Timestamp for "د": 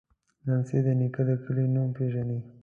0.85-0.87, 1.27-1.29